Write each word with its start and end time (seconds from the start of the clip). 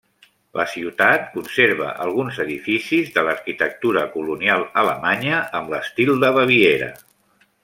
La 0.59 0.63
ciutat 0.69 1.27
conserva 1.33 1.89
alguns 2.05 2.39
edificis 2.45 3.13
de 3.19 3.27
l'arquitectura 3.27 4.07
colonial 4.17 4.67
alemanya 4.85 5.45
amb 5.61 5.73
l'estil 5.75 6.15
de 6.25 6.33
Baviera. 6.41 6.91